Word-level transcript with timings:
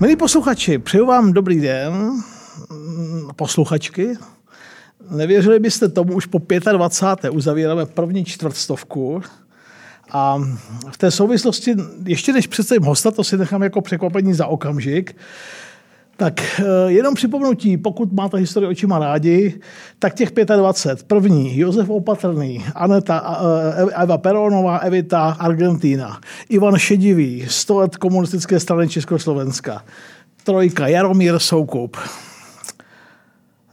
Milí 0.00 0.16
posluchači, 0.16 0.78
přeju 0.78 1.06
vám 1.06 1.32
dobrý 1.32 1.60
den, 1.60 1.92
mm, 1.92 3.30
posluchačky. 3.36 4.14
Nevěřili 5.10 5.58
byste 5.58 5.88
tomu, 5.88 6.14
už 6.14 6.26
po 6.26 6.40
25. 6.72 7.30
uzavíráme 7.30 7.86
první 7.86 8.24
čtvrtstovku. 8.24 9.22
A 10.10 10.38
v 10.90 10.98
té 10.98 11.10
souvislosti, 11.10 11.74
ještě 12.04 12.32
než 12.32 12.46
představím 12.46 12.82
hosta, 12.82 13.10
to 13.10 13.24
si 13.24 13.36
nechám 13.36 13.62
jako 13.62 13.80
překvapení 13.80 14.34
za 14.34 14.46
okamžik, 14.46 15.16
tak 16.18 16.60
eh, 16.60 16.64
jenom 16.86 17.14
připomenutí, 17.14 17.76
pokud 17.76 18.12
máte 18.12 18.38
historii 18.38 18.68
očima 18.68 18.98
rádi, 18.98 19.60
tak 19.98 20.14
těch 20.14 20.30
25. 20.56 21.06
První, 21.06 21.58
Josef 21.58 21.90
Opatrný, 21.90 22.64
Aneta, 22.74 23.40
eh, 23.78 24.02
Eva 24.02 24.18
Peronová, 24.18 24.78
Evita, 24.78 25.36
Argentína, 25.38 26.20
Ivan 26.48 26.76
Šedivý, 26.76 27.46
100 27.48 27.78
let 27.78 27.96
komunistické 27.96 28.60
strany 28.60 28.88
Československa, 28.88 29.84
Trojka, 30.44 30.86
Jaromír 30.88 31.38
Soukup, 31.38 31.96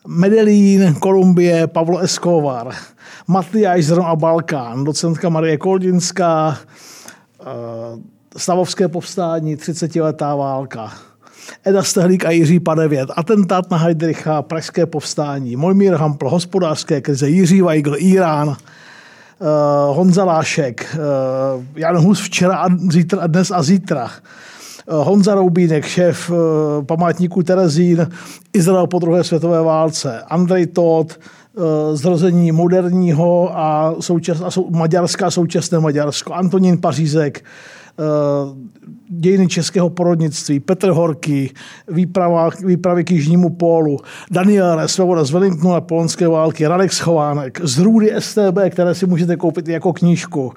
Medellín, 0.07 0.93
Kolumbie, 0.93 1.67
Pavlo 1.67 1.99
Escobar, 1.99 2.75
Matyáš 3.27 3.85
Zrno 3.85 4.07
a 4.07 4.15
Balkán, 4.15 4.83
docentka 4.83 5.29
Marie 5.29 5.57
Koldinská, 5.57 6.57
eh, 7.41 7.45
Stavovské 8.37 8.87
povstání, 8.87 9.55
30-letá 9.55 10.35
válka. 10.35 11.14
Eda 11.65 11.83
Stehlík 11.83 12.25
a 12.25 12.31
Jiří 12.31 12.59
Padevět, 12.59 13.09
atentát 13.15 13.71
na 13.71 13.77
Heidricha, 13.77 14.41
Pražské 14.41 14.85
povstání, 14.85 15.55
Mojmír 15.55 15.93
Hampl, 15.93 16.29
hospodářské 16.29 17.01
krize, 17.01 17.29
Jiří 17.29 17.61
Weigl, 17.61 17.95
Irán, 17.97 18.47
uh, 18.47 18.55
Honza 19.97 20.25
Lášek, 20.25 20.95
uh, 20.95 21.63
Jan 21.75 21.97
Hus 21.97 22.21
včera 22.21 22.57
a, 22.57 22.69
zítra, 22.89 23.21
a 23.21 23.27
dnes 23.27 23.51
a 23.51 23.63
zítra, 23.63 24.03
uh, 24.05 25.05
Honza 25.07 25.35
Roubínek, 25.35 25.85
šéf 25.85 26.31
památníku 26.85 27.43
Terezín, 27.43 28.07
Izrael 28.53 28.87
po 28.87 28.99
druhé 28.99 29.23
světové 29.23 29.61
válce, 29.61 30.23
Andrej 30.27 30.65
Todt, 30.65 31.19
zrození 31.93 32.51
moderního 32.51 33.51
a, 33.57 33.95
součas, 33.99 34.41
a 34.41 34.51
sou, 34.51 34.69
Maďarska 34.69 35.31
současné 35.31 35.79
Maďarsko, 35.79 36.33
Antonín 36.33 36.77
Pařízek, 36.77 37.43
Eh, 37.43 37.84
dějiny 39.09 39.47
českého 39.47 39.89
porodnictví, 39.89 40.59
Petr 40.59 40.89
Horký, 40.89 41.53
výprava, 41.87 42.49
výpravy 42.65 43.03
k 43.03 43.11
Jižnímu 43.11 43.49
pólu, 43.49 43.97
Daniel 44.31 44.87
Svoboda 44.87 45.23
z 45.23 45.31
Wellingtonu 45.31 45.73
a 45.73 45.81
polonské 45.81 46.27
války, 46.27 46.67
Radek 46.67 46.93
Schovánek, 46.93 47.61
z 47.63 47.77
Růdy 47.79 48.11
STB, 48.19 48.57
které 48.69 48.95
si 48.95 49.05
můžete 49.05 49.35
koupit 49.35 49.67
jako 49.67 49.93
knížku. 49.93 50.53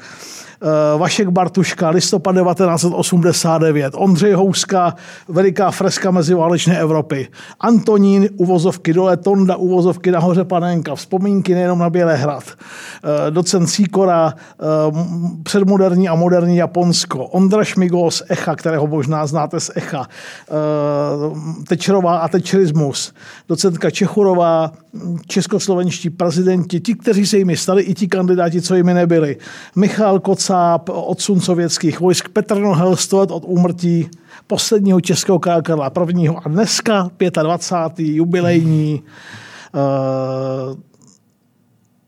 Eh, 0.62 0.98
Vašek 0.98 1.28
Bartuška, 1.28 1.90
listopad 1.90 2.34
1989, 2.34 3.94
Ondřej 3.96 4.32
Houska, 4.32 4.94
veliká 5.28 5.70
freska 5.70 6.10
meziválečné 6.10 6.78
Evropy, 6.78 7.28
Antonín, 7.60 8.28
uvozovky 8.36 8.92
dole, 8.92 9.16
Tonda, 9.16 9.56
uvozovky 9.56 10.10
nahoře 10.10 10.44
Panenka, 10.44 10.94
vzpomínky 10.94 11.54
nejenom 11.54 11.78
na 11.78 11.90
Bělehrad, 11.90 12.44
eh, 12.46 13.30
docent 13.30 13.66
Sýkora, 13.66 14.34
eh, 14.34 14.64
předmoderní 15.42 16.08
a 16.08 16.14
moderní 16.14 16.56
Japonsko, 16.56 17.24
Ondra 17.24 17.64
Šmigol 17.64 18.10
z 18.10 18.22
Echa, 18.28 18.56
kterého 18.56 18.86
možná 18.86 19.26
znáte 19.26 19.60
z 19.60 19.70
Echa, 19.74 20.06
Tečerová 21.68 22.18
a 22.18 22.28
Tečerismus, 22.28 23.12
docentka 23.48 23.90
Čechurová, 23.90 24.72
českoslovenští 25.26 26.10
prezidenti, 26.10 26.80
ti, 26.80 26.94
kteří 26.94 27.26
se 27.26 27.38
jimi 27.38 27.56
stali, 27.56 27.82
i 27.82 27.94
ti 27.94 28.08
kandidáti, 28.08 28.62
co 28.62 28.74
jimi 28.74 28.94
nebyli. 28.94 29.36
Michal 29.76 30.20
Kocáb, 30.48 30.88
odsun 30.88 31.40
sovětských 31.40 32.00
vojsk, 32.00 32.28
Petr 32.28 32.58
Nohel, 32.58 32.96
od 33.12 33.44
úmrtí 33.46 34.08
posledního 34.46 35.00
českého 35.00 35.38
krále 35.38 35.62
Karla 35.62 35.92
I. 36.18 36.28
A 36.28 36.48
dneska 36.48 37.10
25. 37.42 38.06
jubilejní 38.06 39.02
uh, 39.74 40.78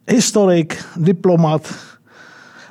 historik, 0.09 0.85
diplomat, 0.97 1.75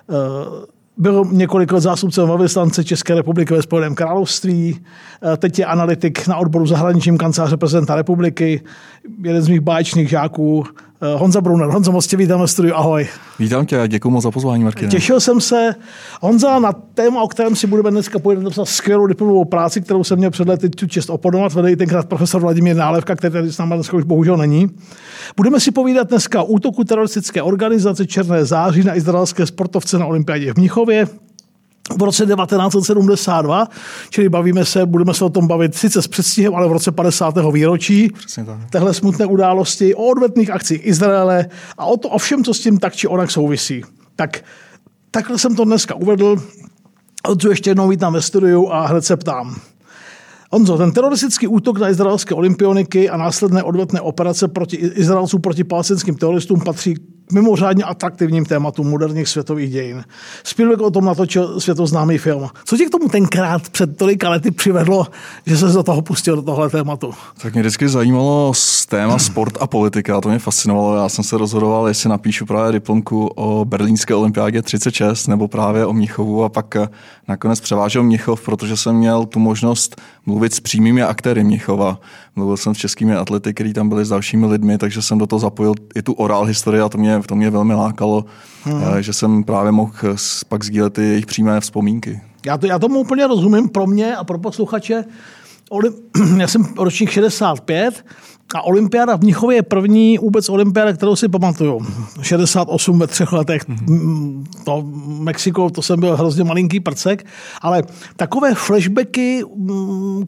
uh, 0.08 0.64
byl 0.98 1.26
několik 1.32 1.72
let 1.72 1.82
zástupcem 1.82 2.28
velvyslance 2.28 2.84
České 2.84 3.16
republiky 3.16 3.54
ve 3.54 3.62
Spojeném 3.62 3.96
království, 3.96 4.80
eh, 5.24 5.38
teď 5.38 5.60
je 5.60 5.66
analytik 5.66 6.28
na 6.28 6.38
odboru 6.38 6.66
zahraničním 6.66 7.18
kanceláře 7.18 7.58
prezidenta 7.58 7.96
republiky, 7.96 8.62
jeden 9.24 9.42
z 9.42 9.48
mých 9.48 9.60
báječných 9.60 10.10
žáků, 10.10 10.66
Honza 11.02 11.42
Brunner. 11.42 11.70
Honza, 11.70 11.92
moc 11.92 12.08
tě 12.08 12.18
vítám 12.18 12.40
na 12.40 12.48
studiu, 12.48 12.76
ahoj. 12.76 13.08
Vítám 13.40 13.66
tě 13.66 13.82
a 13.82 13.88
děkuji 13.88 14.10
moc 14.10 14.24
za 14.24 14.32
pozvání, 14.32 14.64
Martina. 14.64 14.92
Těšil 14.92 15.20
jsem 15.20 15.42
se. 15.42 15.76
Honza, 16.22 16.60
na 16.60 16.74
téma, 16.74 17.22
o 17.22 17.28
kterém 17.28 17.56
si 17.56 17.68
budeme 17.68 17.92
dneska 17.92 18.20
pojednat 18.20 18.46
napsat 18.46 18.66
skvělou 18.66 19.08
diplomovou 19.08 19.46
práci, 19.46 19.82
kterou 19.82 20.04
jsem 20.04 20.18
měl 20.18 20.32
před 20.32 20.48
lety 20.48 20.70
tu 20.70 20.88
čest 20.88 21.10
oponovat, 21.10 21.54
vede 21.54 21.76
tenkrát 21.76 22.06
profesor 22.06 22.42
Vladimír 22.42 22.76
Nálevka, 22.76 23.16
který 23.16 23.34
tady 23.34 23.52
s 23.52 23.58
námi 23.58 23.76
dneska 23.76 23.98
už 23.98 24.04
bohužel 24.04 24.38
není. 24.38 24.70
Budeme 25.38 25.60
si 25.60 25.72
povídat 25.72 26.10
dneska 26.10 26.42
o 26.42 26.46
útoku 26.46 26.84
teroristické 26.84 27.42
organizace 27.42 28.08
Černé 28.08 28.46
září 28.46 28.84
na 28.84 28.96
izraelské 28.96 29.46
sportovce 29.46 29.98
na 29.98 30.06
olympiádě 30.06 30.54
v 30.54 30.58
Mnichově, 30.58 31.08
v 31.98 32.02
roce 32.02 32.26
1972, 32.26 33.68
čili 34.10 34.30
bavíme 34.30 34.66
se, 34.66 34.86
budeme 34.86 35.14
se 35.14 35.26
o 35.26 35.30
tom 35.30 35.48
bavit 35.48 35.76
sice 35.76 36.02
s 36.02 36.08
předstihem, 36.08 36.56
ale 36.56 36.68
v 36.68 36.72
roce 36.72 36.92
50. 36.92 37.34
výročí 37.52 38.12
téhle 38.70 38.94
smutné 38.94 39.26
události, 39.26 39.96
o 39.96 40.04
odvetných 40.04 40.50
akcích 40.50 40.86
Izraele 40.86 41.50
a 41.78 41.86
o, 41.86 41.98
to, 41.98 42.10
o 42.10 42.18
všem, 42.18 42.44
co 42.44 42.54
s 42.54 42.60
tím 42.60 42.80
tak 42.80 42.96
či 42.96 43.08
onak 43.08 43.32
souvisí. 43.32 43.84
Tak 44.16 44.44
takhle 45.12 45.40
jsem 45.40 45.56
to 45.56 45.66
dneska 45.66 45.96
uvedl. 45.96 46.36
Odzu 47.28 47.50
ještě 47.50 47.70
jednou 47.70 47.88
vítám 47.88 48.14
ve 48.14 48.22
studiu 48.22 48.70
a 48.70 48.88
hned 48.88 49.06
se 49.06 49.18
ptám. 49.18 49.56
Honzo, 50.52 50.78
ten 50.78 50.92
teroristický 50.92 51.48
útok 51.48 51.80
na 51.80 51.90
izraelské 51.90 52.36
olympioniky 52.36 53.10
a 53.10 53.18
následné 53.18 53.64
odvetné 53.64 54.02
operace 54.02 54.48
proti 54.48 54.76
Izraelcům 54.76 55.42
proti 55.42 55.64
palestinským 55.64 56.16
teroristům 56.16 56.62
patří 56.62 56.96
mimořádně 57.32 57.84
atraktivním 57.84 58.46
tématům 58.46 58.90
moderních 58.90 59.30
světových 59.30 59.72
dějin. 59.72 60.04
Spielberg 60.44 60.82
o 60.82 60.92
tom 60.92 61.06
natočil 61.06 61.60
světoznámý 61.60 62.18
film. 62.18 62.50
Co 62.66 62.78
tě 62.78 62.86
k 62.86 62.90
tomu 62.90 63.10
tenkrát 63.10 63.70
před 63.70 63.98
tolika 63.98 64.30
lety 64.30 64.52
přivedlo, 64.52 65.08
že 65.46 65.58
se 65.58 65.68
do 65.68 65.84
toho 65.84 66.02
pustil 66.02 66.36
do 66.36 66.42
tohle 66.42 66.70
tématu? 66.70 67.14
Tak 67.42 67.54
mě 67.54 67.62
vždycky 67.62 67.90
zajímalo 67.90 68.54
téma 68.90 69.20
sport 69.20 69.58
a 69.60 69.68
politika, 69.68 70.22
to 70.22 70.30
mě 70.30 70.40
fascinovalo. 70.40 70.96
Já 70.96 71.10
jsem 71.10 71.24
se 71.24 71.38
rozhodoval, 71.38 71.88
jestli 71.88 72.10
napíšu 72.10 72.46
právě 72.46 72.72
diplomku 72.72 73.28
o 73.28 73.66
berlínské 73.66 74.16
olympiádě 74.16 74.62
36 74.62 75.28
nebo 75.28 75.48
právě 75.48 75.86
o 75.86 75.94
Mnichovu 75.94 76.44
a 76.44 76.50
pak 76.50 76.76
nakonec 77.28 77.60
převážel 77.60 78.04
Mnichov, 78.04 78.42
protože 78.42 78.78
jsem 78.78 78.96
měl 78.96 79.26
tu 79.26 79.40
možnost 79.40 80.02
mluvit 80.26 80.54
s 80.54 80.60
přímými 80.60 81.04
aktéry 81.04 81.44
Mnichova. 81.44 82.00
Mluvil 82.40 82.58
jsem 82.58 82.76
s 82.76 82.78
českými 82.78 83.16
atlety, 83.16 83.54
kteří 83.54 83.74
tam 83.74 83.90
byli 83.90 84.06
s 84.06 84.10
dalšími 84.10 84.46
lidmi, 84.46 84.78
takže 84.78 85.02
jsem 85.02 85.18
do 85.18 85.28
toho 85.28 85.40
zapojil 85.40 85.74
i 85.96 86.02
tu 86.02 86.14
orál 86.14 86.44
historii 86.44 86.82
a 86.82 86.90
to 86.90 86.98
mě, 86.98 87.22
to 87.26 87.36
mě 87.36 87.50
velmi 87.50 87.74
lákalo, 87.74 88.26
hmm. 88.64 88.84
že 89.00 89.14
jsem 89.14 89.44
právě 89.44 89.72
mohl 89.72 89.92
pak 90.48 90.64
sdílet 90.64 90.94
ty 90.94 91.02
jejich 91.02 91.26
přímé 91.26 91.60
vzpomínky. 91.60 92.22
Já, 92.46 92.58
to, 92.58 92.68
já 92.68 92.80
tomu 92.80 93.00
úplně 93.00 93.28
rozumím. 93.28 93.70
Pro 93.70 93.88
mě 93.88 94.16
a 94.16 94.24
pro 94.24 94.40
posluchače, 94.40 95.04
já 96.38 96.48
jsem 96.48 96.66
ročník 96.78 97.10
65 97.10 98.06
a 98.56 98.62
olympiáda 98.62 99.18
v 99.18 99.22
Mnichově 99.22 99.58
je 99.58 99.64
první 99.64 100.18
vůbec 100.18 100.50
olympiáda, 100.50 100.94
kterou 100.94 101.16
si 101.16 101.30
pamatuju. 101.30 101.86
68 102.22 103.00
ve 103.00 103.08
třech 103.08 103.32
letech. 103.32 103.70
Mm-hmm. 103.70 104.44
To 104.66 104.84
Mexiko, 105.20 105.70
to 105.70 105.82
jsem 105.82 106.00
byl 106.00 106.18
hrozně 106.18 106.44
malinký 106.44 106.80
prcek, 106.80 107.26
ale 107.62 107.84
takové 108.16 108.56
flashbacky, 108.56 109.44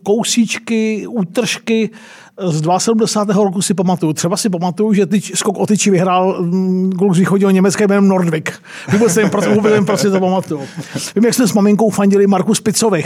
kousíčky, 0.04 1.08
útržky 1.08 1.90
z 2.50 2.62
72. 2.78 3.44
roku 3.44 3.62
si 3.62 3.74
pamatuju. 3.74 4.14
Třeba 4.14 4.38
si 4.38 4.50
pamatuju, 4.50 4.94
že 4.94 5.06
tyč, 5.06 5.32
skok 5.36 5.58
o 5.58 5.66
tyči 5.66 5.92
vyhrál 5.92 6.42
mm, 6.42 6.92
kluk 6.92 7.16
z 7.16 7.18
východního 7.18 7.52
Německé 7.52 7.88
jménem 7.88 8.08
Nordvik. 8.08 8.54
Vůbec 8.92 9.16
nevím, 9.16 9.32
proč, 9.32 9.48
vůbec 9.48 9.72
nevím, 9.72 9.86
proč 9.86 10.00
si 10.00 10.12
to 10.12 10.20
pamatuju. 10.20 10.62
Vím, 11.16 11.26
jak 11.26 11.34
jsme 11.34 11.48
s 11.48 11.54
maminkou 11.54 11.90
fandili 11.90 12.28
Marku 12.28 12.56
Spicovi. 12.56 13.06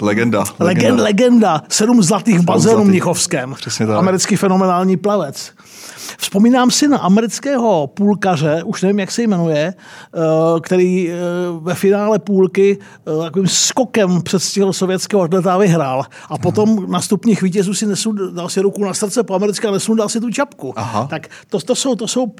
Legenda. 0.00 0.44
Legenda. 0.58 1.02
legenda. 1.02 1.62
Sedm 1.68 2.02
zlatých 2.02 2.40
bazénů 2.40 2.84
v 2.84 2.88
Mnichovském. 2.88 3.54
Americký 3.96 4.36
fenomenální 4.36 4.96
plavec. 4.96 5.52
Vzpomínám 6.18 6.70
si 6.70 6.88
na 6.88 6.98
amerického 6.98 7.86
půlkaře, 7.86 8.62
už 8.64 8.82
nevím, 8.82 8.98
jak 8.98 9.10
se 9.10 9.22
jmenuje, 9.22 9.74
eh, 9.74 10.20
který 10.60 11.10
eh, 11.10 11.14
ve 11.60 11.74
finále 11.74 12.18
půlky 12.18 12.78
eh, 12.80 13.24
takovým 13.24 13.48
skokem 13.48 14.22
předstihl 14.22 14.72
sovětského 14.72 15.22
atleta 15.22 15.58
vyhrál. 15.58 16.04
A 16.28 16.38
potom 16.38 16.90
na 16.90 17.00
stupních 17.00 17.42
vítězů 17.42 17.74
si 17.74 17.86
nesu, 17.86 18.12
dal 18.12 18.48
si 18.48 18.57
ruku 18.62 18.84
na 18.84 18.94
srdce 18.94 19.22
po 19.22 19.34
americké 19.34 19.68
a 19.68 19.70
nesundal 19.70 20.08
si 20.08 20.20
tu 20.20 20.30
čapku. 20.30 20.72
Aha. 20.76 21.06
Tak 21.10 21.28
to, 21.48 21.58
to, 21.60 21.74
jsou, 21.74 21.94
to 21.94 22.08
jsou... 22.08 22.32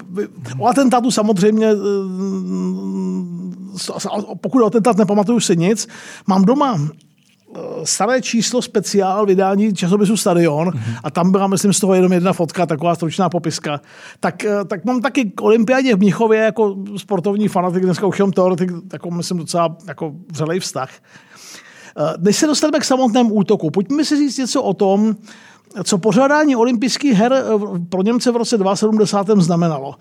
O 0.57 0.67
atentátu 0.67 1.11
samozřejmě 1.11 1.67
pokud 4.41 4.63
o 4.63 4.65
atentát 4.65 4.97
nepamatuju 4.97 5.39
si 5.39 5.57
nic, 5.57 5.87
mám 6.27 6.45
doma 6.45 6.79
Eh, 7.55 7.85
staré 7.85 8.21
číslo 8.21 8.61
speciál 8.61 9.25
vydání 9.25 9.73
časopisu 9.73 10.17
Stadion 10.17 10.67
mm-hmm. 10.67 10.99
a 11.03 11.11
tam 11.11 11.31
byla, 11.31 11.47
myslím, 11.47 11.73
z 11.73 11.79
toho 11.79 11.93
jenom 11.93 12.13
jedna 12.13 12.33
fotka, 12.33 12.65
taková 12.65 12.95
stručná 12.95 13.29
popiska. 13.29 13.81
Tak, 14.19 14.45
eh, 14.45 14.65
tak 14.65 14.85
mám 14.85 15.01
taky 15.01 15.25
k 15.25 15.41
olympiádě 15.41 15.95
v 15.95 15.99
Mnichově 15.99 16.39
jako 16.39 16.75
sportovní 16.97 17.47
fanatik, 17.47 17.83
dneska 17.83 18.07
už 18.07 18.19
jenom 18.19 18.31
teoretik, 18.31 18.71
jako 18.93 19.11
myslím 19.11 19.37
docela 19.37 19.77
jako 19.87 20.13
vřelej 20.31 20.59
vztah. 20.59 20.89
Než 22.19 22.35
se 22.35 22.47
dostaneme 22.47 22.79
k 22.79 22.85
samotnému 22.85 23.33
útoku, 23.33 23.71
pojďme 23.71 24.05
si 24.05 24.15
říct 24.17 24.37
něco 24.37 24.63
o 24.63 24.73
tom, 24.73 25.15
co 25.83 25.97
pořádání 25.97 26.55
olympijských 26.55 27.13
her 27.13 27.33
eh, 27.33 27.43
pro 27.89 28.01
Němce 28.01 28.31
v 28.31 28.35
roce 28.35 28.57
1972 28.57 29.43
znamenalo. 29.43 29.95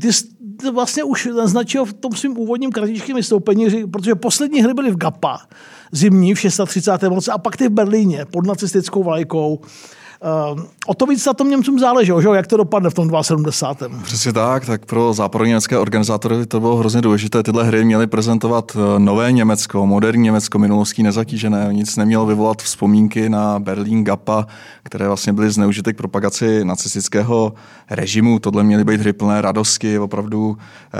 Ty 0.00 0.08
vlastně 0.70 1.04
už 1.04 1.28
naznačil 1.36 1.84
v 1.84 1.92
tom 1.92 2.12
svým 2.12 2.38
úvodním 2.38 2.72
kratičkém 2.72 3.16
vystoupení, 3.16 3.86
protože 3.86 4.14
poslední 4.14 4.60
hry 4.60 4.74
byly 4.74 4.90
v 4.90 4.96
Gapa, 4.96 5.38
zimní 5.92 6.34
v 6.34 6.40
630. 6.40 7.02
roce 7.02 7.32
a 7.32 7.38
pak 7.38 7.56
ty 7.56 7.68
v 7.68 7.72
Berlíně 7.72 8.24
pod 8.30 8.46
nacistickou 8.46 9.02
vlajkou. 9.02 9.54
Uh, 9.54 9.66
o 10.86 10.94
to 10.94 11.06
víc 11.06 11.26
na 11.26 11.32
tom 11.32 11.50
Němcům 11.50 11.78
záleželo, 11.78 12.22
že? 12.22 12.28
jak 12.28 12.46
to 12.46 12.56
dopadne 12.56 12.90
v 12.90 12.94
tom 12.94 13.10
72. 13.22 14.02
Přesně 14.02 14.32
tak, 14.32 14.66
tak 14.66 14.86
pro 14.86 15.44
německé 15.44 15.78
organizátory 15.78 16.46
to 16.46 16.60
bylo 16.60 16.76
hrozně 16.76 17.00
důležité. 17.00 17.42
Tyhle 17.42 17.64
hry 17.64 17.84
měly 17.84 18.06
prezentovat 18.06 18.76
eh, 18.76 18.98
nové 18.98 19.32
Německo, 19.32 19.86
moderní 19.86 20.22
Německo, 20.22 20.58
minulostí 20.58 21.02
nezatížené. 21.02 21.68
Nic 21.72 21.96
nemělo 21.96 22.26
vyvolat 22.26 22.62
vzpomínky 22.62 23.28
na 23.28 23.58
Berlín, 23.58 24.04
Gapa, 24.04 24.46
které 24.82 25.06
vlastně 25.06 25.32
byly 25.32 25.50
zneužity 25.50 25.94
k 25.94 25.96
propagaci 25.96 26.64
nacistického 26.64 27.52
režimu. 27.90 28.38
Tohle 28.38 28.64
měly 28.64 28.84
být 28.84 29.00
hry 29.00 29.12
plné 29.12 29.42
radosti, 29.42 29.98
opravdu 29.98 30.56
eh, 30.94 30.98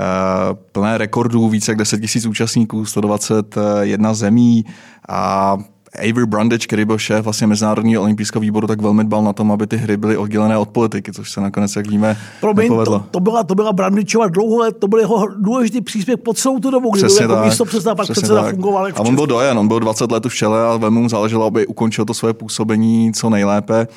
plné 0.71 0.97
rekordů, 0.97 1.49
více 1.49 1.71
jak 1.71 1.77
10 1.77 2.01
000 2.15 2.29
účastníků, 2.29 2.85
121 2.85 4.13
zemí 4.13 4.65
a 5.09 5.57
Avery 5.95 6.25
Brundage, 6.25 6.67
který 6.67 6.85
byl 6.85 6.97
šéf 6.97 7.23
vlastně 7.23 7.47
Mezinárodního 7.47 8.01
olympijského 8.01 8.41
výboru, 8.41 8.67
tak 8.67 8.81
velmi 8.81 9.03
dbal 9.03 9.23
na 9.23 9.33
tom, 9.33 9.51
aby 9.51 9.67
ty 9.67 9.77
hry 9.77 9.97
byly 9.97 10.17
oddělené 10.17 10.57
od 10.57 10.69
politiky, 10.69 11.13
což 11.13 11.31
se 11.31 11.41
nakonec, 11.41 11.75
jak 11.75 11.87
víme, 11.87 12.17
Promiň, 12.41 12.63
nepovedlo. 12.63 12.99
To, 12.99 13.05
to, 13.11 13.19
byla, 13.19 13.43
to 13.43 13.55
byla 13.55 13.73
Brandageova 13.73 14.27
dlouho 14.27 14.71
to 14.71 14.87
byl 14.87 14.99
jeho 14.99 15.27
důležitý 15.37 15.81
příspěvek 15.81 16.23
po 16.23 16.33
celou 16.33 16.59
tu 16.59 16.71
dobu, 16.71 16.91
kdy 16.91 16.99
přesně 16.99 17.27
byl 17.27 17.35
jako 17.35 17.45
místo 17.45 17.65
předseda, 17.65 17.95
pak 17.95 18.11
předseda 18.11 18.49
fungoval. 18.49 18.85
a 18.95 18.99
on 18.99 19.15
byl 19.15 19.27
dojen, 19.27 19.59
on 19.59 19.67
byl 19.67 19.79
20 19.79 20.11
let 20.11 20.25
v 20.25 20.35
čele 20.35 20.67
a 20.67 20.77
velmi 20.77 20.99
mu 20.99 21.09
záleželo, 21.09 21.45
aby 21.45 21.67
ukončil 21.67 22.05
to 22.05 22.13
své 22.13 22.33
působení 22.33 23.13
co 23.13 23.29
nejlépe. 23.29 23.87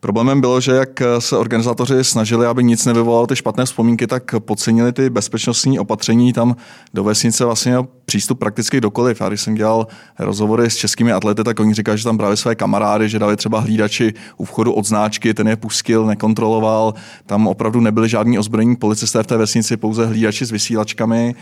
Problémem 0.00 0.40
bylo, 0.40 0.60
že 0.60 0.72
jak 0.72 1.02
se 1.18 1.36
organizátoři 1.36 2.04
snažili, 2.04 2.46
aby 2.46 2.64
nic 2.64 2.86
nevyvolalo 2.86 3.26
ty 3.26 3.36
špatné 3.36 3.64
vzpomínky, 3.64 4.06
tak 4.06 4.34
podcenili 4.38 4.92
ty 4.92 5.10
bezpečnostní 5.10 5.78
opatření. 5.78 6.32
Tam 6.32 6.56
do 6.94 7.04
vesnice 7.04 7.44
vlastně 7.44 7.76
přístup 8.04 8.38
prakticky 8.38 8.80
dokoliv. 8.80 9.22
A 9.22 9.28
když 9.28 9.40
jsem 9.40 9.54
dělal 9.54 9.86
rozhovory 10.18 10.70
s 10.70 10.76
českými 10.76 11.12
atlety, 11.12 11.41
tak 11.44 11.60
oni 11.60 11.74
říkali, 11.74 11.98
že 11.98 12.04
tam 12.04 12.16
právě 12.16 12.36
své 12.36 12.54
kamarády, 12.54 13.08
že 13.08 13.18
dali 13.18 13.36
třeba 13.36 13.60
hlídači 13.60 14.14
u 14.36 14.44
vchodu 14.44 14.72
od 14.72 14.86
značky, 14.86 15.34
ten 15.34 15.48
je 15.48 15.56
pustil, 15.56 16.06
nekontroloval. 16.06 16.94
Tam 17.26 17.46
opravdu 17.46 17.80
nebyli 17.80 18.08
žádní 18.08 18.38
ozbrojení 18.38 18.76
policisté 18.76 19.22
v 19.22 19.26
té 19.26 19.36
vesnici, 19.36 19.76
pouze 19.76 20.06
hlídači 20.06 20.46
s 20.46 20.50
vysílačkami 20.50 21.34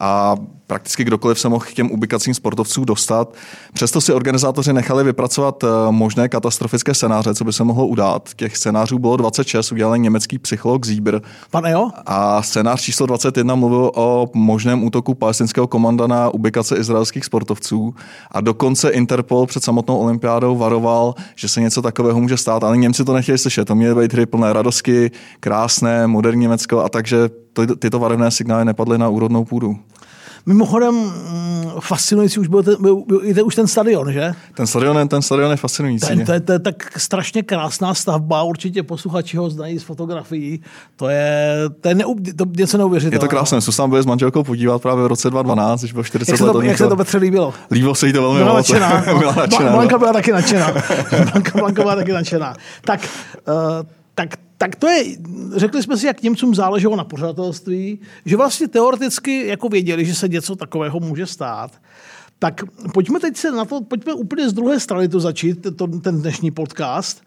a 0.00 0.36
prakticky 0.66 1.04
kdokoliv 1.04 1.40
se 1.40 1.48
mohl 1.48 1.64
k 1.64 1.72
těm 1.72 1.90
ubikacím 1.90 2.34
sportovců 2.34 2.84
dostat. 2.84 3.34
Přesto 3.72 4.00
si 4.00 4.12
organizátoři 4.12 4.72
nechali 4.72 5.04
vypracovat 5.04 5.64
eh, 5.64 5.66
možné 5.90 6.28
katastrofické 6.28 6.94
scénáře, 6.94 7.34
co 7.34 7.44
by 7.44 7.52
se 7.52 7.64
mohlo 7.64 7.86
udát. 7.86 8.30
Těch 8.36 8.56
scénářů 8.56 8.98
bylo 8.98 9.16
26, 9.16 9.72
udělal 9.72 9.98
německý 9.98 10.38
psycholog 10.38 10.86
Zíber. 10.86 11.22
Pane 11.50 11.70
jo? 11.70 11.90
A 12.06 12.42
scénář 12.42 12.82
číslo 12.82 13.06
21 13.06 13.54
mluvil 13.54 13.90
o 13.94 14.30
možném 14.34 14.84
útoku 14.84 15.14
palestinského 15.14 15.66
komanda 15.66 16.06
na 16.06 16.28
ubikace 16.28 16.76
izraelských 16.76 17.24
sportovců 17.24 17.94
a 18.30 18.40
dokonce 18.40 18.90
Interpol 18.90 19.46
před 19.46 19.64
samotnou 19.64 19.98
olympiádou 19.98 20.56
varoval, 20.56 21.14
že 21.36 21.48
se 21.48 21.60
něco 21.60 21.82
takového 21.82 22.20
může 22.20 22.36
stát, 22.36 22.64
ale 22.64 22.76
Němci 22.76 23.04
to 23.04 23.12
nechtěli 23.12 23.38
slyšet. 23.38 23.64
To 23.64 23.74
měly 23.74 24.00
být 24.00 24.12
hry 24.12 24.26
plné 24.26 24.52
radosti, 24.52 25.10
krásné, 25.40 26.06
moderní 26.06 26.42
Německo 26.42 26.80
a 26.80 26.88
takže 26.88 27.43
to, 27.54 27.76
tyto 27.76 27.98
varovné 27.98 28.30
signály 28.30 28.64
nepadly 28.64 28.98
na 28.98 29.08
úrodnou 29.08 29.44
půdu. 29.44 29.78
Mimochodem, 30.46 30.94
mm, 30.94 31.70
fascinující 31.80 32.40
už 32.40 32.48
byl, 32.48 32.62
ten, 32.62 32.76
byl, 32.80 33.04
byl 33.34 33.46
už 33.46 33.54
ten 33.54 33.66
stadion, 33.66 34.12
že? 34.12 34.32
Ten 34.54 34.66
stadion, 34.66 35.08
ten 35.08 35.22
stadion 35.22 35.50
je 35.50 35.56
fascinující. 35.56 36.06
Ten, 36.06 36.24
to, 36.24 36.32
je, 36.32 36.40
to 36.40 36.52
je 36.52 36.58
tak 36.58 36.98
strašně 36.98 37.42
krásná 37.42 37.94
stavba, 37.94 38.42
určitě 38.42 38.82
posluchači 38.82 39.36
ho 39.36 39.50
znají 39.50 39.78
z 39.78 39.82
fotografií. 39.82 40.60
To 40.96 41.08
je, 41.08 41.54
to 41.80 41.88
je 41.88 41.94
neub, 41.94 42.18
to 42.36 42.44
něco 42.56 42.78
neuvěřitelného. 42.78 43.24
Je 43.24 43.28
to 43.28 43.36
krásné, 43.36 43.60
jsem 43.60 43.74
tam 43.74 43.90
byl 43.90 44.02
s 44.02 44.06
manželkou 44.06 44.42
podívat 44.42 44.82
právě 44.82 45.04
v 45.04 45.06
roce 45.06 45.30
2012, 45.30 45.80
když 45.80 45.92
bylo 45.92 46.04
40 46.04 46.32
jak 46.32 46.40
let. 46.40 46.52
To, 46.52 46.62
jak 46.62 46.78
se 46.78 46.88
to 46.88 46.96
Petře 46.96 47.18
líbilo? 47.18 47.54
Líbilo 47.70 47.94
se 47.94 48.06
jí 48.06 48.12
to 48.12 48.22
velmi 48.22 48.38
byla 48.38 48.54
nadšená. 48.54 49.04
byla 49.18 49.34
nadšená. 49.34 49.72
Blanka 49.72 49.98
byla 49.98 50.12
taky 50.12 50.32
nadšená. 50.32 50.72
Blanka, 51.10 51.58
Blanka 51.58 51.82
byla 51.82 51.96
taky 51.96 52.12
nadšená. 52.12 52.54
Tak, 52.84 53.08
uh, 53.48 53.54
tak 54.14 54.28
tak 54.64 54.76
to 54.76 54.88
je, 54.88 55.04
řekli 55.56 55.82
jsme 55.82 55.96
si, 55.96 56.06
jak 56.06 56.22
Němcům 56.22 56.54
záleželo 56.54 56.96
na 56.96 57.04
pořadatelství, 57.04 58.00
že 58.26 58.36
vlastně 58.36 58.68
teoreticky 58.68 59.46
jako 59.46 59.68
věděli, 59.68 60.04
že 60.04 60.14
se 60.14 60.28
něco 60.28 60.56
takového 60.56 61.00
může 61.00 61.26
stát. 61.26 61.70
Tak 62.38 62.60
pojďme 62.94 63.20
teď 63.20 63.36
se 63.36 63.50
na 63.50 63.64
to, 63.64 63.80
pojďme 63.80 64.12
úplně 64.12 64.48
z 64.48 64.52
druhé 64.52 64.80
strany 64.80 65.08
to 65.08 65.20
začít, 65.20 65.66
to, 65.76 65.86
ten 65.86 66.20
dnešní 66.20 66.50
podcast. 66.50 67.22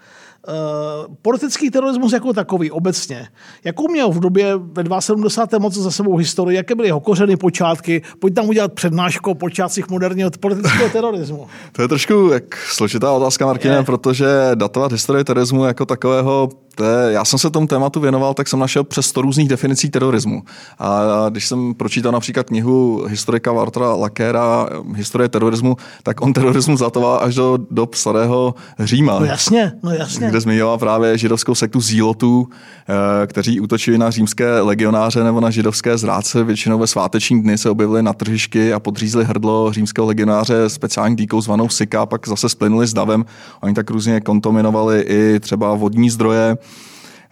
Uh, 0.47 1.15
politický 1.21 1.71
terorismus 1.71 2.13
jako 2.13 2.33
takový 2.33 2.71
obecně. 2.71 3.27
Jakou 3.63 3.87
měl 3.91 4.09
v 4.09 4.19
době 4.19 4.53
ve 4.57 5.01
72. 5.01 5.59
moc 5.59 5.73
za 5.73 5.91
sebou 5.91 6.17
historii, 6.17 6.57
jaké 6.57 6.75
byly 6.75 6.87
jeho 6.87 6.99
kořeny, 6.99 7.37
počátky? 7.37 8.01
Pojď 8.19 8.33
tam 8.33 8.49
udělat 8.49 8.73
přednášku 8.73 9.31
o 9.31 9.35
počátcích 9.35 9.89
moderního 9.89 10.29
politického 10.39 10.89
terorismu. 10.93 11.47
to 11.71 11.81
je 11.81 11.87
trošku 11.87 12.29
jak 12.33 12.57
složitá 12.57 13.11
otázka, 13.11 13.45
Martina, 13.45 13.83
protože 13.83 14.25
datovat 14.55 14.91
historii 14.91 15.23
terorismu 15.23 15.65
jako 15.65 15.85
takového 15.85 16.49
je, 16.83 17.13
já 17.13 17.25
jsem 17.25 17.39
se 17.39 17.49
tomu 17.49 17.67
tématu 17.67 17.99
věnoval, 17.99 18.33
tak 18.33 18.47
jsem 18.47 18.59
našel 18.59 18.83
přes 18.83 19.05
100 19.05 19.21
různých 19.21 19.49
definicí 19.49 19.89
terorismu. 19.89 20.43
A 20.79 20.99
když 21.29 21.47
jsem 21.47 21.73
pročítal 21.73 22.11
například 22.11 22.47
knihu 22.47 23.05
historika 23.07 23.51
Waltera 23.51 23.93
Lakera 23.93 24.69
Historie 24.95 25.29
terorismu, 25.29 25.77
tak 26.03 26.21
on 26.21 26.33
terorismus 26.33 26.79
zatoval 26.79 27.19
až 27.23 27.35
do 27.35 27.57
dob 27.71 27.95
starého 27.95 28.55
Říma. 28.79 29.19
No 29.19 29.25
jasně, 29.25 29.73
no 29.83 29.91
jasně. 29.91 30.29
Kde 30.29 30.41
zmiňoval 30.41 30.77
právě 30.77 31.17
židovskou 31.17 31.55
sektu 31.55 31.81
zílotů, 31.81 32.47
eh, 32.89 33.27
kteří 33.27 33.59
útočili 33.59 33.97
na 33.97 34.11
římské 34.11 34.61
legionáře 34.61 35.23
nebo 35.23 35.41
na 35.41 35.49
židovské 35.49 35.97
zrádce. 35.97 36.43
Většinou 36.43 36.79
ve 36.79 36.87
sváteční 36.87 37.41
dny 37.41 37.57
se 37.57 37.69
objevili 37.69 38.03
na 38.03 38.13
tržišky 38.13 38.73
a 38.73 38.79
podřízli 38.79 39.25
hrdlo 39.25 39.73
římského 39.73 40.07
legionáře 40.07 40.69
speciální 40.69 41.15
dýkou 41.15 41.41
zvanou 41.41 41.69
Sika, 41.69 42.05
pak 42.05 42.27
zase 42.27 42.49
splynuli 42.49 42.87
s 42.87 42.93
davem. 42.93 43.25
Oni 43.61 43.73
tak 43.73 43.89
různě 43.89 44.21
kontaminovali 44.21 45.01
i 45.01 45.39
třeba 45.39 45.75
vodní 45.75 46.09
zdroje. 46.09 46.57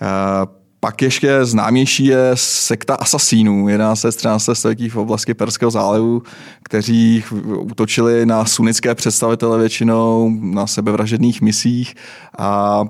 Eh, 0.01 0.65
pak 0.80 1.01
ještě 1.01 1.45
známější 1.45 2.06
je 2.06 2.31
sekta 2.33 2.95
asasínů 2.95 3.69
11. 3.69 4.06
13. 4.15 4.56
století 4.56 4.89
v 4.89 4.95
oblasti 4.95 5.33
Perského 5.33 5.71
zálivu, 5.71 6.21
kteří 6.64 7.23
útočili 7.57 8.25
na 8.25 8.45
sunnické 8.45 8.95
představitele 8.95 9.59
většinou 9.59 10.31
na 10.42 10.68
sebevražedných 10.68 11.42
misích 11.42 11.95
a 12.37 12.83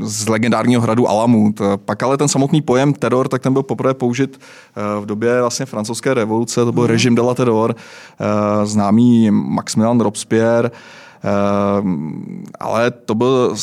z 0.00 0.28
legendárního 0.28 0.82
hradu 0.82 1.08
Alamu. 1.08 1.54
Pak 1.84 2.02
ale 2.02 2.16
ten 2.16 2.28
samotný 2.28 2.62
pojem 2.62 2.92
teror, 2.92 3.28
tak 3.28 3.42
ten 3.42 3.52
byl 3.52 3.62
poprvé 3.62 3.94
použit 3.94 4.40
eh, 4.40 5.00
v 5.00 5.06
době 5.06 5.40
vlastně 5.40 5.66
francouzské 5.66 6.14
revoluce, 6.14 6.64
to 6.64 6.72
byl 6.72 6.82
mm. 6.82 6.88
režim 6.88 7.14
de 7.14 7.22
la 7.22 7.34
terror, 7.34 7.74
eh, 7.76 8.66
známý 8.66 9.30
Maximilian 9.30 10.00
Robespierre, 10.00 10.70
ale 12.60 12.90
to 12.90 13.14
byl 13.14 13.54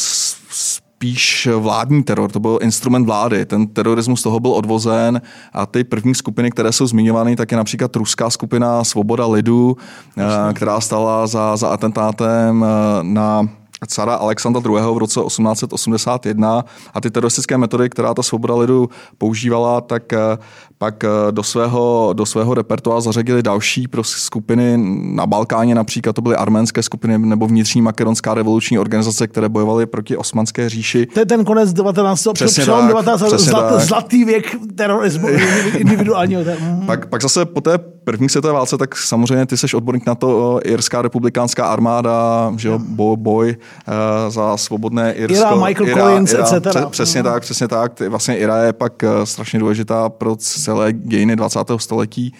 spíš 1.03 1.49
vládní 1.59 2.03
teror, 2.03 2.31
to 2.31 2.39
byl 2.39 2.59
instrument 2.61 3.05
vlády. 3.05 3.45
Ten 3.45 3.67
terorismus 3.67 4.21
toho 4.21 4.39
byl 4.39 4.51
odvozen 4.51 5.21
a 5.53 5.65
ty 5.65 5.83
první 5.83 6.15
skupiny, 6.15 6.51
které 6.51 6.71
jsou 6.71 6.87
zmiňovány, 6.87 7.35
tak 7.35 7.51
je 7.51 7.57
například 7.57 7.95
ruská 7.95 8.29
skupina 8.29 8.83
Svoboda 8.83 9.27
lidu, 9.27 9.77
Jasně. 10.17 10.53
která 10.53 10.81
stala 10.81 11.27
za, 11.27 11.57
za 11.57 11.67
atentátem 11.67 12.65
eh, 12.65 13.03
na 13.03 13.47
cara 13.87 14.15
Alexandra 14.15 14.61
II. 14.65 14.93
v 14.93 14.97
roce 14.97 15.19
1881 15.27 16.65
a 16.93 17.01
ty 17.01 17.11
teroristické 17.11 17.57
metody, 17.57 17.89
která 17.89 18.13
ta 18.13 18.23
svoboda 18.23 18.55
lidu 18.55 18.89
používala, 19.17 19.81
tak 19.81 20.13
eh, 20.13 20.37
pak 20.83 21.03
eh, 21.03 21.07
do 21.31 21.43
svého, 21.43 22.09
do 22.13 22.25
svého 22.25 22.53
repertoáru 22.53 23.01
zařadili 23.01 23.43
další 23.43 23.87
pro 23.87 24.03
skupiny 24.03 24.77
na 25.15 25.25
Balkáně, 25.25 25.75
například 25.75 26.13
to 26.13 26.21
byly 26.21 26.35
arménské 26.35 26.83
skupiny 26.83 27.17
nebo 27.17 27.47
vnitřní 27.47 27.81
makedonská 27.81 28.33
revoluční 28.33 28.79
organizace, 28.79 29.27
které 29.27 29.49
bojovaly 29.49 29.85
proti 29.85 30.17
osmanské 30.17 30.69
říši. 30.69 31.05
To 31.05 31.19
je 31.19 31.25
ten 31.25 31.45
konec 31.45 31.73
19. 31.73 32.27
Přesně 32.33 32.65
tak, 32.65 32.87
19. 32.87 33.19
Zlat, 33.19 33.73
tak. 33.73 33.81
zlatý 33.81 34.25
věk 34.25 34.55
terorismu 34.75 35.27
individuálního. 35.77 36.41
pak, 36.85 37.05
pak 37.05 37.21
zase 37.21 37.45
po 37.45 37.61
té 37.61 37.77
první 38.03 38.29
světové 38.29 38.53
válce, 38.53 38.77
tak 38.77 38.95
samozřejmě 38.97 39.45
ty 39.45 39.57
seš 39.57 39.73
odborník 39.73 40.05
na 40.05 40.15
to, 40.15 40.59
eh, 40.65 40.69
Irská 40.69 41.01
republikánská 41.01 41.65
armáda, 41.65 42.51
že 42.57 42.67
jo, 42.67 42.79
boj, 42.79 43.17
boj 43.17 43.55
uh, 43.87 43.93
za 44.31 44.57
svobodné 44.57 45.13
Irsko. 45.13 45.47
Ira, 45.47 45.55
Michael 45.55 45.87
Ira, 45.89 46.01
Collins, 46.01 46.33
Ira, 46.33 46.43
etc. 46.43 46.77
Přesně 46.89 47.23
tak, 47.23 47.41
přesně 47.41 47.67
tak. 47.67 48.01
Vlastně 48.09 48.37
Ira 48.37 48.63
je 48.63 48.73
pak 48.73 49.03
strašně 49.23 49.59
důležitá 49.59 50.09
pro 50.09 50.35
celé 50.35 50.72
dějiny 50.91 51.35
20. 51.35 51.59
století 51.77 52.33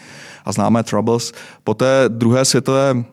a 0.45 0.51
známé 0.51 0.83
Troubles. 0.83 1.31
Po 1.63 1.73
té 1.73 2.05
druhé 2.07 2.45
světové 2.45 3.03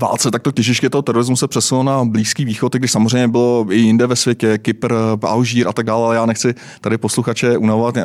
válce, 0.00 0.30
tak 0.30 0.42
to 0.42 0.52
těžiště 0.52 0.90
toho 0.90 1.02
terorismu 1.02 1.36
se 1.36 1.48
přesunulo 1.48 1.84
na 1.84 2.04
Blízký 2.04 2.44
východ, 2.44 2.74
když 2.74 2.92
samozřejmě 2.92 3.28
bylo 3.28 3.66
i 3.70 3.76
jinde 3.76 4.06
ve 4.06 4.16
světě, 4.16 4.58
Kypr, 4.58 4.94
Alžír 5.22 5.68
a 5.68 5.72
tak 5.72 5.86
dále, 5.86 6.06
ale 6.06 6.16
já 6.16 6.26
nechci 6.26 6.54
tady 6.80 6.98
posluchače 6.98 7.58
unavovat 7.58 7.96
uh, 7.96 8.02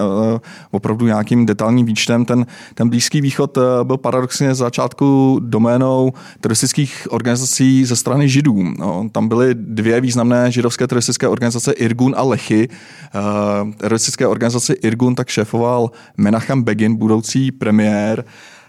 opravdu 0.71 1.05
nějakým 1.05 1.45
detailním 1.45 1.85
výčtem. 1.85 2.25
Ten, 2.25 2.45
ten 2.75 2.89
Blízký 2.89 3.21
východ 3.21 3.57
uh, 3.57 3.63
byl 3.83 3.97
paradoxně 3.97 4.55
z 4.55 4.57
začátku 4.57 5.39
doménou 5.43 6.13
teroristických 6.41 7.07
organizací 7.09 7.85
ze 7.85 7.95
strany 7.95 8.29
Židů. 8.29 8.63
No, 8.79 9.09
tam 9.11 9.27
byly 9.27 9.55
dvě 9.55 10.01
významné 10.01 10.51
židovské 10.51 10.87
teroristické 10.87 11.27
organizace 11.27 11.71
Irgun 11.71 12.15
a 12.17 12.23
Lechy. 12.23 12.69
Uh, 13.15 13.71
teroristické 13.71 14.27
organizace 14.27 14.73
Irgun 14.73 15.15
tak 15.15 15.27
šéfoval 15.27 15.91
Menachem 16.17 16.63
Begin, 16.63 16.95
budoucí 16.95 17.51
premiér, 17.51 18.25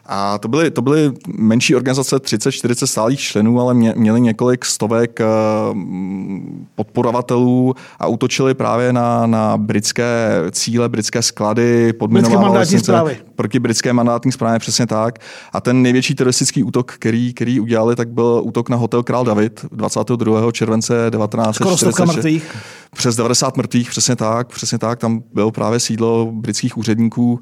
a 0.06 0.38
to 0.38 0.48
byly, 0.48 0.70
to 0.70 0.82
byly 0.82 1.12
menší 1.38 1.76
organizace, 1.76 2.16
30-40 2.16 2.86
stálých 2.86 3.20
členů, 3.20 3.60
ale 3.60 3.74
mě, 3.74 3.94
měli 3.96 4.20
několik 4.20 4.64
stovek 4.64 5.20
eh, 5.20 5.24
podporovatelů 6.74 7.74
a 7.98 8.06
útočili 8.06 8.54
právě 8.54 8.92
na, 8.92 9.26
na 9.26 9.56
britské 9.56 10.30
cíle, 10.50 10.88
britské 10.88 11.22
sklady, 11.22 11.92
podminovávali 11.92 12.66
proti 13.36 13.58
britské 13.58 13.92
mandátní 13.92 14.32
správě, 14.32 14.58
přesně 14.58 14.86
tak. 14.86 15.18
A 15.52 15.60
ten 15.60 15.82
největší 15.82 16.14
teroristický 16.14 16.62
útok, 16.62 16.92
který, 16.92 17.34
který 17.34 17.60
udělali, 17.60 17.96
tak 17.96 18.08
byl 18.08 18.40
útok 18.44 18.68
na 18.68 18.76
hotel 18.76 19.02
Král 19.02 19.24
David 19.24 19.64
22. 19.72 20.52
července 20.52 21.10
1946. 21.10 22.42
Přes 22.96 23.16
90 23.16 23.56
mrtvých, 23.56 23.90
přesně 23.90 24.16
tak, 24.16 24.48
přesně 24.48 24.78
tak. 24.78 24.98
Tam 24.98 25.22
bylo 25.34 25.50
právě 25.50 25.80
sídlo 25.80 26.32
britských 26.32 26.78
úředníků 26.78 27.40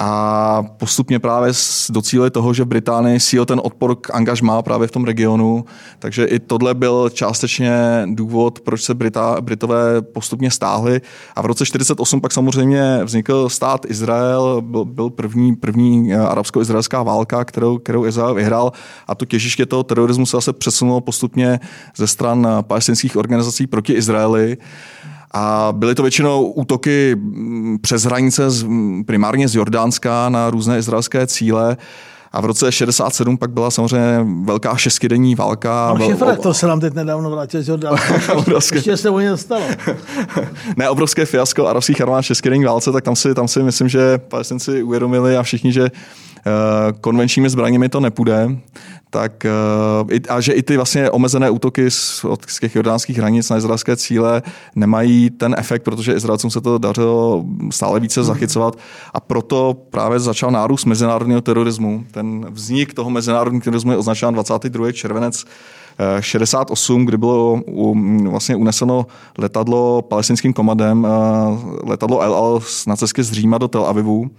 a 0.00 0.62
postupně 0.62 1.18
právě 1.18 1.52
docílili 1.90 2.30
toho, 2.30 2.54
že 2.54 2.64
v 2.64 2.66
Británii 2.66 3.20
síl 3.20 3.44
ten 3.44 3.60
odpor 3.64 3.96
k 3.96 4.14
angažmá 4.14 4.62
právě 4.62 4.88
v 4.88 4.90
tom 4.90 5.04
regionu, 5.04 5.64
takže 5.98 6.24
i 6.24 6.38
tohle 6.38 6.74
byl 6.74 7.10
částečně 7.10 8.02
důvod, 8.06 8.60
proč 8.60 8.82
se 8.82 8.94
Brita, 8.94 9.40
Britové 9.40 10.02
postupně 10.02 10.50
stáhli 10.50 11.00
a 11.36 11.42
v 11.42 11.46
roce 11.46 11.66
48 11.66 12.20
pak 12.20 12.32
samozřejmě 12.32 13.00
vznikl 13.04 13.48
stát 13.48 13.86
Izrael, 13.88 14.62
byl, 14.62 14.84
byl 14.84 15.10
první, 15.10 15.25
první 15.60 16.12
eh, 16.12 16.18
arabsko-izraelská 16.18 17.02
válka, 17.02 17.44
kterou, 17.44 17.78
kterou 17.78 18.06
Izrael 18.06 18.34
vyhrál 18.34 18.72
a 19.06 19.14
to 19.14 19.24
těžiště 19.24 19.66
toho 19.66 19.82
terorismu 19.82 20.26
se 20.26 20.36
zase 20.36 20.52
přesunulo 20.52 21.00
postupně 21.00 21.60
ze 21.96 22.06
stran 22.06 22.48
palestinských 22.62 23.16
organizací 23.16 23.66
proti 23.66 23.92
Izraeli. 23.92 24.56
A 25.32 25.68
byly 25.72 25.94
to 25.94 26.02
většinou 26.02 26.46
útoky 26.46 27.14
mm, 27.16 27.78
přes 27.80 28.02
hranice 28.02 28.42
mm, 28.64 29.04
primárně 29.04 29.48
z 29.48 29.54
Jordánska 29.54 30.28
na 30.28 30.50
různé 30.50 30.78
izraelské 30.78 31.26
cíle. 31.26 31.76
A 32.32 32.40
v 32.40 32.44
roce 32.44 32.72
67 32.72 33.36
pak 33.36 33.50
byla 33.50 33.70
samozřejmě 33.70 34.26
velká 34.44 34.76
šestidenní 34.76 35.34
válka. 35.34 35.94
No, 35.98 36.06
šefre, 36.06 36.36
to 36.36 36.54
se 36.54 36.66
nám 36.66 36.80
teď 36.80 36.94
nedávno 36.94 37.30
vrátil 37.30 37.62
z 37.62 37.68
Jordánska. 37.68 38.14
Ještě 38.74 38.96
se 38.96 39.10
o 39.10 39.20
ně 39.20 39.30
dostalo. 39.30 39.62
ne, 40.76 40.90
obrovské 40.90 41.24
fiasko 41.24 41.66
arabských 41.66 42.00
armád 42.00 42.24
v 42.24 42.26
šestidenní 42.26 42.64
válce, 42.64 42.92
tak 42.92 43.04
tam 43.04 43.16
si, 43.16 43.34
tam 43.34 43.48
si 43.48 43.62
myslím, 43.62 43.88
že 43.88 44.18
palestinci 44.18 44.82
uvědomili 44.82 45.36
a 45.36 45.42
všichni, 45.42 45.72
že 45.72 45.90
konvenčními 47.00 47.50
zbraněmi 47.50 47.88
to 47.88 48.00
nepůjde, 48.00 48.48
tak 49.10 49.44
eh, 49.44 50.20
a 50.28 50.40
že 50.40 50.52
i 50.52 50.62
ty 50.62 50.76
vlastně 50.76 51.10
omezené 51.10 51.50
útoky 51.50 51.90
z, 51.90 52.24
od 52.24 52.50
z 52.50 52.60
těch 52.60 52.74
jordánských 52.74 53.18
hranic 53.18 53.50
na 53.50 53.56
izraelské 53.56 53.96
cíle 53.96 54.42
nemají 54.74 55.30
ten 55.30 55.54
efekt, 55.58 55.82
protože 55.82 56.14
Izraelcům 56.14 56.50
se 56.50 56.60
to 56.60 56.78
dařilo 56.78 57.44
stále 57.70 58.00
více 58.00 58.20
mhm. 58.20 58.26
zachycovat 58.26 58.78
a 59.14 59.20
proto 59.20 59.76
právě 59.90 60.20
začal 60.20 60.50
nárůst 60.50 60.84
mezinárodního 60.84 61.40
terorismu. 61.40 62.04
Ten 62.10 62.46
vznik 62.50 62.94
toho 62.94 63.10
mezinárodního 63.10 63.64
terorismu 63.64 63.90
je 63.90 63.98
označován 63.98 64.34
22. 64.34 64.92
červenec 64.92 65.44
68, 66.20 67.02
eh, 67.02 67.04
kdy 67.04 67.16
bylo 67.16 67.60
vlastně 68.28 68.56
uneseno 68.56 69.06
letadlo 69.38 70.02
palestinským 70.02 70.52
komadem, 70.52 71.06
letadlo 71.84 72.20
El 72.20 72.34
Al 72.34 72.60
na 72.86 72.96
cestě 72.96 73.22
z 73.22 73.32
Říma 73.32 73.58
do 73.58 73.68
Tel 73.68 73.86
Avivu. 73.86 74.30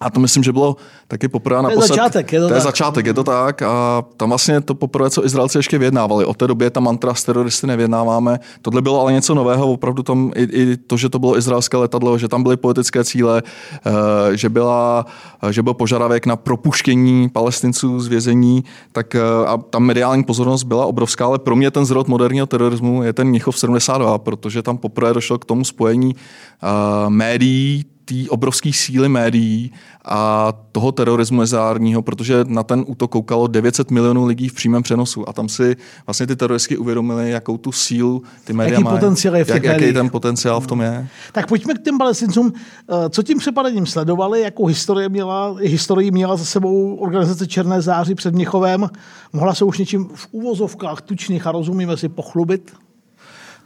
A 0.00 0.10
to 0.10 0.20
myslím, 0.20 0.42
že 0.42 0.52
bylo 0.52 0.76
taky 1.08 1.28
poprvé 1.28 1.62
na 1.62 1.70
To 1.70 1.82
je 1.82 1.88
začátek, 1.88 2.32
je 2.32 2.40
to, 2.40 2.48
to 2.48 2.54
je 2.54 2.60
tak. 2.60 2.62
začátek, 2.62 3.06
je 3.06 3.14
to 3.14 3.24
tak. 3.24 3.62
A 3.62 4.04
tam 4.16 4.28
vlastně 4.28 4.60
to 4.60 4.74
poprvé, 4.74 5.10
co 5.10 5.24
Izraelci 5.24 5.58
ještě 5.58 5.78
vyjednávali. 5.78 6.24
Od 6.24 6.36
té 6.36 6.46
doby 6.46 6.70
ta 6.70 6.80
mantra 6.80 7.14
s 7.14 7.24
teroristy 7.24 7.66
nevyjednáváme. 7.66 8.40
Tohle 8.62 8.82
bylo 8.82 9.00
ale 9.00 9.12
něco 9.12 9.34
nového, 9.34 9.72
opravdu 9.72 10.02
tam 10.02 10.32
i, 10.34 10.42
i 10.42 10.76
to, 10.76 10.96
že 10.96 11.08
to 11.08 11.18
bylo 11.18 11.38
izraelské 11.38 11.76
letadlo, 11.76 12.18
že 12.18 12.28
tam 12.28 12.42
byly 12.42 12.56
politické 12.56 13.04
cíle, 13.04 13.42
eh, 13.86 14.36
že, 14.36 14.48
byla, 14.48 15.06
že 15.50 15.62
byl 15.62 15.74
požadavek 15.74 16.26
na 16.26 16.36
propuštění 16.36 17.28
palestinců 17.28 18.00
z 18.00 18.06
vězení, 18.06 18.64
tak 18.92 19.14
eh, 19.14 19.20
a 19.46 19.56
tam 19.56 19.82
mediální 19.82 20.24
pozornost 20.24 20.64
byla 20.64 20.86
obrovská, 20.86 21.26
ale 21.26 21.38
pro 21.38 21.56
mě 21.56 21.70
ten 21.70 21.84
zrod 21.84 22.08
moderního 22.08 22.46
terorismu 22.46 23.02
je 23.02 23.12
ten 23.12 23.28
Mnichov 23.28 23.58
72, 23.58 24.18
protože 24.18 24.62
tam 24.62 24.78
poprvé 24.78 25.14
došlo 25.14 25.38
k 25.38 25.44
tomu 25.44 25.64
spojení 25.64 26.16
eh, 26.16 27.10
médií, 27.10 27.84
té 28.08 28.14
obrovské 28.28 28.72
síly 28.72 29.08
médií 29.08 29.72
a 30.04 30.52
toho 30.72 30.92
terorismu 30.92 31.38
mezinárodního, 31.38 32.02
protože 32.02 32.44
na 32.48 32.62
ten 32.62 32.84
útok 32.86 33.10
koukalo 33.10 33.46
900 33.46 33.90
milionů 33.90 34.26
lidí 34.26 34.48
v 34.48 34.54
přímém 34.54 34.82
přenosu 34.82 35.28
a 35.28 35.32
tam 35.32 35.48
si 35.48 35.76
vlastně 36.06 36.26
ty 36.26 36.36
teroristi 36.36 36.76
uvědomili, 36.76 37.30
jakou 37.30 37.56
tu 37.56 37.72
sílu 37.72 38.22
ty 38.44 38.52
média 38.52 38.72
jaký 38.72 38.84
mají. 38.84 38.96
Potenciál 38.96 39.36
je 39.36 39.44
v 39.44 39.48
jak, 39.48 39.64
jaký 39.64 39.92
ten 39.92 40.10
potenciál 40.10 40.60
v 40.60 40.66
tom 40.66 40.80
je. 40.80 41.08
Tak 41.32 41.46
pojďme 41.46 41.74
k 41.74 41.82
těm 41.82 41.98
palestincům. 41.98 42.52
Eh, 42.54 43.10
co 43.10 43.22
tím 43.22 43.38
přepadením 43.38 43.86
sledovali, 43.86 44.40
jakou 44.40 44.66
historii 44.66 45.08
měla, 45.08 45.54
historii 45.60 46.10
měla 46.10 46.36
za 46.36 46.44
sebou 46.44 46.94
organizace 46.94 47.46
Černé 47.46 47.82
září 47.82 48.14
před 48.14 48.34
Měchovem? 48.34 48.90
Mohla 49.32 49.54
se 49.54 49.64
už 49.64 49.78
něčím 49.78 50.08
v 50.14 50.28
úvozovkách 50.30 51.00
tučných 51.00 51.46
a 51.46 51.52
rozumíme 51.52 51.96
si 51.96 52.08
pochlubit? 52.08 52.72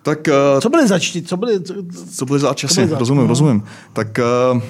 Tak, 0.03 0.19
uh, 0.29 0.61
co 0.61 0.69
byly 0.69 0.89
začty? 0.89 1.23
Co 1.23 1.37
byly, 1.37 1.61
co, 1.61 1.75
co 2.15 2.27
byly 2.27 2.39
zač, 2.39 2.63
jasně, 2.63 2.87
rozumím, 2.87 3.23
no. 3.23 3.29
rozumím. 3.29 3.65
Tak, 3.93 4.19
uh, 4.55 4.63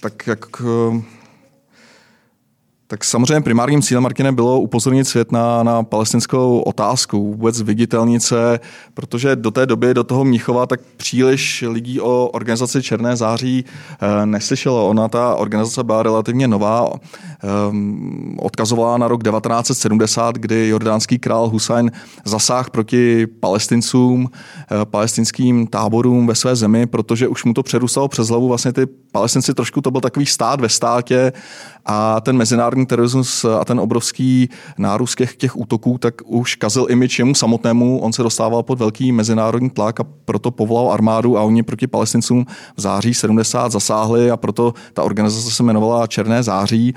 tak 0.00 0.26
jak 0.26 0.60
uh, 0.60 1.02
tak 2.90 3.04
samozřejmě 3.04 3.40
primárním 3.40 3.82
cílem 3.82 4.02
Martine 4.02 4.32
bylo 4.32 4.60
upozornit 4.60 5.04
svět 5.04 5.32
na, 5.32 5.62
na 5.62 5.82
palestinskou 5.82 6.60
otázku, 6.60 7.30
vůbec 7.30 7.62
viditelnit 7.62 8.22
se, 8.22 8.60
protože 8.94 9.36
do 9.36 9.50
té 9.50 9.66
doby, 9.66 9.94
do 9.94 10.04
toho 10.04 10.24
Mnichova, 10.24 10.66
tak 10.66 10.80
příliš 10.96 11.64
lidí 11.68 12.00
o 12.00 12.26
organizaci 12.26 12.82
Černé 12.82 13.16
září 13.16 13.64
eh, 14.00 14.26
neslyšelo. 14.26 14.88
Ona, 14.88 15.08
ta 15.08 15.34
organizace 15.34 15.84
byla 15.84 16.02
relativně 16.02 16.48
nová, 16.48 16.88
eh, 16.92 17.48
odkazovala 18.38 18.98
na 18.98 19.08
rok 19.08 19.22
1970, 19.22 20.34
kdy 20.34 20.68
jordánský 20.68 21.18
král 21.18 21.48
Hussein 21.48 21.90
zasáh 22.24 22.70
proti 22.70 23.26
palestincům, 23.26 24.30
eh, 24.32 24.84
palestinským 24.84 25.66
táborům 25.66 26.26
ve 26.26 26.34
své 26.34 26.56
zemi, 26.56 26.86
protože 26.86 27.28
už 27.28 27.44
mu 27.44 27.54
to 27.54 27.62
přerůstalo 27.62 28.08
přes 28.08 28.28
hlavu. 28.28 28.48
Vlastně 28.48 28.72
ty 28.72 28.86
palestinci 29.12 29.54
trošku 29.54 29.80
to 29.80 29.90
byl 29.90 30.00
takový 30.00 30.26
stát 30.26 30.60
ve 30.60 30.68
státě 30.68 31.32
a 31.86 32.20
ten 32.20 32.36
mezinárodní 32.36 32.79
terorismus 32.86 33.44
a 33.44 33.64
ten 33.64 33.80
obrovský 33.80 34.48
nárůst 34.78 35.14
těch, 35.14 35.36
těch 35.36 35.56
útoků, 35.56 35.98
tak 35.98 36.14
už 36.24 36.54
kazil 36.54 36.86
imič 36.90 37.18
jemu 37.18 37.34
samotnému. 37.34 37.98
On 37.98 38.12
se 38.12 38.22
dostával 38.22 38.62
pod 38.62 38.78
velký 38.78 39.12
mezinárodní 39.12 39.70
tlak 39.70 40.00
a 40.00 40.04
proto 40.24 40.50
povolal 40.50 40.92
armádu 40.92 41.38
a 41.38 41.42
oni 41.42 41.62
proti 41.62 41.86
palestincům 41.86 42.46
v 42.76 42.80
září 42.80 43.14
70 43.14 43.72
zasáhli 43.72 44.30
a 44.30 44.36
proto 44.36 44.74
ta 44.92 45.02
organizace 45.02 45.50
se 45.50 45.62
jmenovala 45.62 46.06
Černé 46.06 46.42
září. 46.42 46.94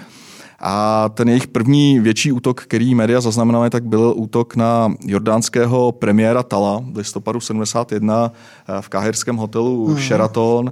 A 0.66 1.10
ten 1.10 1.30
jejich 1.30 1.48
první 1.48 2.00
větší 2.00 2.32
útok, 2.32 2.62
který 2.62 2.96
média 2.96 3.22
zaznamenali, 3.22 3.70
tak 3.70 3.84
byl 3.84 4.13
útok 4.18 4.56
na 4.56 4.94
jordánského 5.06 5.92
premiéra 5.92 6.44
Tala 6.44 6.84
v 6.92 6.98
listopadu 6.98 7.40
71 7.40 8.32
v 8.82 8.90
káhirském 8.90 9.36
hotelu 9.36 9.88
hmm. 9.88 9.98
Sheraton. 9.98 10.72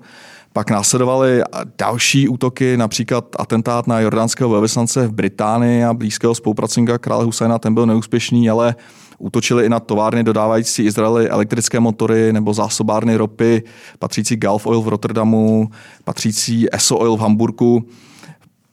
Pak 0.53 0.71
následovaly 0.71 1.41
další 1.77 2.27
útoky, 2.27 2.77
například 2.77 3.25
atentát 3.39 3.87
na 3.87 3.99
jordánského 3.99 4.49
velvyslance 4.49 5.07
v 5.07 5.11
Británii 5.11 5.83
a 5.83 5.93
blízkého 5.93 6.35
spolupracovníka 6.35 6.97
krále 6.97 7.25
Husajna, 7.25 7.59
ten 7.59 7.73
byl 7.73 7.85
neúspěšný, 7.85 8.49
ale 8.49 8.75
útočili 9.17 9.65
i 9.65 9.69
na 9.69 9.79
továrny 9.79 10.23
dodávající 10.23 10.83
Izraeli 10.83 11.29
elektrické 11.29 11.79
motory 11.79 12.33
nebo 12.33 12.53
zásobárny 12.53 13.15
ropy, 13.15 13.63
patřící 13.99 14.35
Gulf 14.35 14.67
Oil 14.67 14.81
v 14.81 14.87
Rotterdamu, 14.87 15.69
patřící 16.03 16.75
ESO 16.75 16.97
Oil 16.97 17.17
v 17.17 17.19
Hamburgu 17.19 17.85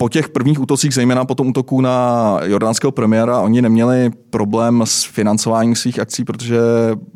po 0.00 0.08
těch 0.08 0.28
prvních 0.28 0.60
útocích, 0.60 0.94
zejména 0.94 1.24
po 1.24 1.34
tom 1.34 1.48
útoku 1.48 1.80
na 1.80 2.38
jordánského 2.44 2.92
premiéra, 2.92 3.40
oni 3.40 3.62
neměli 3.62 4.10
problém 4.30 4.82
s 4.84 5.04
financováním 5.04 5.76
svých 5.76 5.98
akcí, 5.98 6.24
protože 6.24 6.58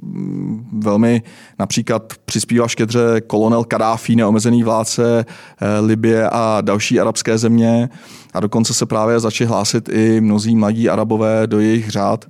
mm, 0.03 0.69
velmi 0.73 1.23
například 1.59 2.13
přispívá 2.25 2.69
štědře 2.69 3.21
kolonel 3.27 3.65
Kadáfi, 3.65 4.17
neomezený 4.17 4.63
vládce 4.63 5.25
eh, 5.25 5.81
Libie 5.81 6.29
a 6.31 6.61
další 6.61 7.01
arabské 7.01 7.39
země. 7.39 7.89
A 8.35 8.41
dokonce 8.41 8.75
se 8.75 8.87
právě 8.87 9.21
začali 9.21 9.49
hlásit 9.49 9.89
i 9.89 10.21
mnozí 10.21 10.57
mladí 10.57 10.89
arabové 10.89 11.47
do 11.47 11.61
jejich 11.61 11.91
řád. 11.91 12.25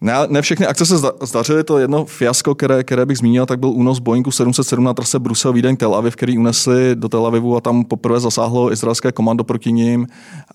Ne, 0.00 0.14
ne 0.28 0.42
všechny 0.42 0.66
akce 0.66 0.86
se 0.86 0.94
zdařily, 1.22 1.64
to 1.64 1.78
jedno 1.78 2.04
fiasko, 2.04 2.54
které, 2.54 2.84
které 2.84 3.06
bych 3.06 3.18
zmínil, 3.18 3.46
tak 3.46 3.58
byl 3.58 3.68
únos 3.68 3.98
Boeingu 3.98 4.30
707 4.30 4.84
na 4.84 4.94
trase 4.94 5.18
Brusel, 5.18 5.52
Vídeň, 5.52 5.76
Tel 5.76 5.94
Aviv, 5.94 6.16
který 6.16 6.38
unesli 6.38 6.90
do 6.94 7.08
Tel 7.08 7.26
Avivu 7.26 7.56
a 7.56 7.60
tam 7.60 7.84
poprvé 7.84 8.20
zasáhlo 8.20 8.72
izraelské 8.72 9.12
komando 9.12 9.44
proti 9.44 9.72
ním 9.72 10.06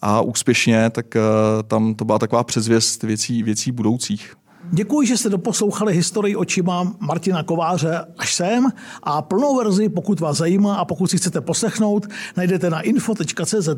a 0.02 0.22
úspěšně, 0.22 0.90
tak 0.90 1.06
uh, 1.16 1.22
tam 1.64 1.96
to 1.96 2.06
byla 2.06 2.20
taková 2.20 2.44
předzvěst 2.44 3.04
věcí, 3.04 3.44
věcí 3.44 3.72
budoucích. 3.72 4.34
Děkuji, 4.72 5.08
že 5.08 5.18
jste 5.18 5.30
doposlouchali 5.30 5.94
historii 5.94 6.36
očima 6.36 6.94
Martina 7.00 7.44
Kováře 7.44 8.06
až 8.18 8.36
sem 8.36 8.68
a 9.04 9.22
plnou 9.22 9.58
verzi, 9.58 9.90
pokud 9.90 10.20
vás 10.20 10.38
zajímá 10.38 10.76
a 10.76 10.86
pokud 10.86 11.08
si 11.08 11.18
chcete 11.18 11.42
poslechnout, 11.42 12.08
najdete 12.38 12.70
na 12.70 12.82
info.cz. 12.82 13.70